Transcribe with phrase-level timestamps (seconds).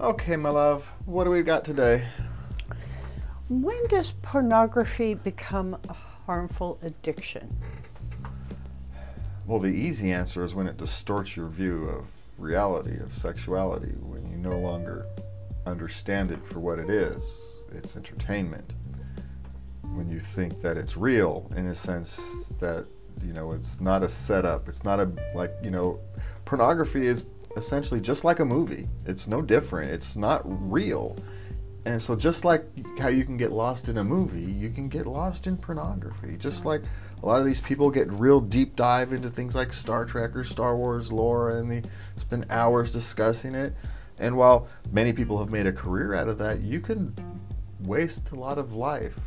[0.00, 2.06] Okay, my love, what do we got today?
[3.48, 7.56] When does pornography become a harmful addiction?
[9.44, 12.06] Well, the easy answer is when it distorts your view of
[12.38, 15.04] reality, of sexuality, when you no longer
[15.66, 17.36] understand it for what it is.
[17.72, 18.74] It's entertainment.
[19.82, 22.86] When you think that it's real, in a sense that,
[23.20, 25.98] you know, it's not a setup, it's not a, like, you know,
[26.44, 27.26] pornography is
[27.56, 28.88] essentially just like a movie.
[29.06, 31.16] It's no different, it's not real.
[31.84, 32.66] And so, just like
[32.98, 36.36] how you can get lost in a movie, you can get lost in pornography.
[36.36, 36.82] Just like
[37.22, 40.44] a lot of these people get real deep dive into things like Star Trek or
[40.44, 41.82] Star Wars lore, and they
[42.16, 43.74] spend hours discussing it.
[44.18, 47.14] And while many people have made a career out of that, you can
[47.80, 49.18] waste a lot of life.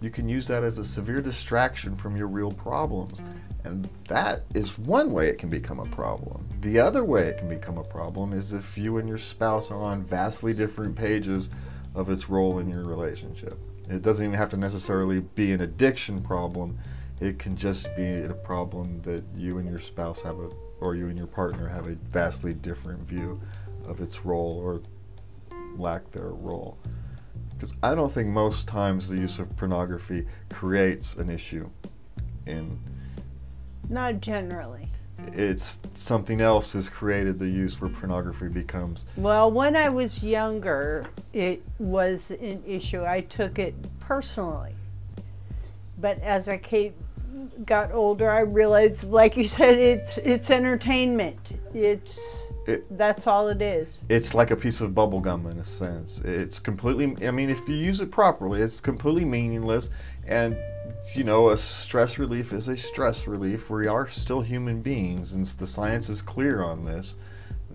[0.00, 3.22] You can use that as a severe distraction from your real problems.
[3.64, 6.48] And that is one way it can become a problem.
[6.60, 9.82] The other way it can become a problem is if you and your spouse are
[9.82, 11.48] on vastly different pages
[11.94, 13.58] of its role in your relationship.
[13.88, 16.78] It doesn't even have to necessarily be an addiction problem.
[17.20, 21.08] It can just be a problem that you and your spouse have a, or you
[21.08, 23.40] and your partner have a vastly different view
[23.86, 24.80] of its role or
[25.76, 26.78] lack their role.
[27.58, 31.68] Because I don't think most times the use of pornography creates an issue
[32.46, 32.78] in
[33.88, 34.88] Not generally.
[35.32, 41.06] it's something else has created the use where pornography becomes Well, when I was younger,
[41.32, 43.04] it was an issue.
[43.04, 44.74] I took it personally.
[46.00, 46.94] But as I came,
[47.66, 51.58] got older, I realized, like you said, it's it's entertainment.
[51.74, 52.20] It's
[52.68, 53.98] It- that's all it is.
[54.08, 56.20] it's like a piece of bubble gum in a sense.
[56.20, 59.90] It's completely I mean if you use it properly, it's completely meaningless
[60.26, 60.56] and
[61.14, 63.70] you know, a stress relief is a stress relief.
[63.70, 67.16] We are still human beings and the science is clear on this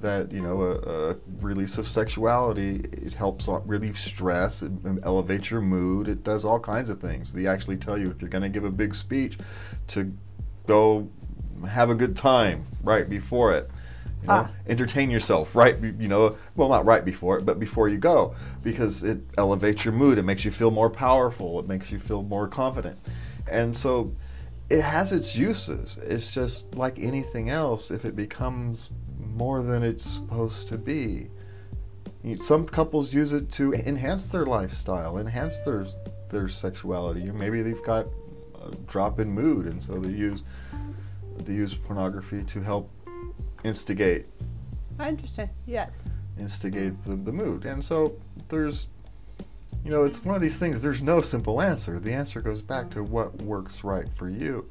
[0.00, 4.72] that, you know, a, a release of sexuality, it helps relieve stress, it
[5.02, 7.32] elevates your mood, it does all kinds of things.
[7.32, 9.38] They actually tell you if you're going to give a big speech
[9.88, 10.12] to
[10.66, 11.08] go
[11.68, 13.70] have a good time right before it.
[14.22, 14.50] You know, Ah.
[14.68, 19.02] entertain yourself right you know well not right before it but before you go because
[19.02, 22.46] it elevates your mood it makes you feel more powerful it makes you feel more
[22.46, 22.98] confident.
[23.50, 24.14] And so
[24.68, 25.96] it has its uses.
[26.02, 31.28] It's just like anything else if it becomes more than it's supposed to be.
[32.38, 35.86] Some couples use it to enhance their lifestyle enhance their
[36.28, 37.30] their sexuality.
[37.32, 38.06] Maybe they've got
[38.62, 40.44] a drop in mood and so they use
[41.44, 42.90] they use pornography to help
[43.64, 44.26] instigate
[44.98, 45.48] I understand.
[45.66, 45.90] Yes.
[46.38, 47.64] instigate the, the mood.
[47.64, 48.14] And so
[48.48, 48.88] there's,
[49.82, 51.98] you know, it's one of these things, there's no simple answer.
[51.98, 54.68] The answer goes back to what works right for you.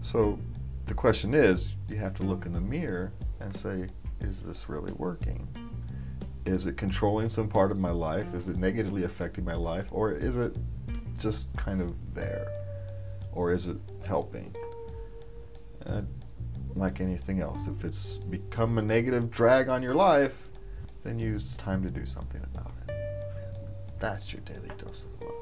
[0.00, 0.38] So
[0.86, 3.88] the question is, you have to look in the mirror and say,
[4.20, 5.48] is this really working?
[6.44, 8.34] Is it controlling some part of my life?
[8.34, 9.88] Is it negatively affecting my life?
[9.90, 10.56] Or is it
[11.18, 12.46] just kind of there?
[13.32, 14.54] Or is it helping?
[15.86, 16.02] Uh,
[16.76, 20.48] like anything else, if it's become a negative drag on your life,
[21.04, 22.94] then it's time to do something about it.
[22.94, 25.32] And that's your daily dose of love.